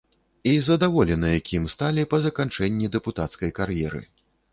[0.51, 4.01] І задаволеныя, кім сталі па заканчэнні дэпутацкай кар'еры.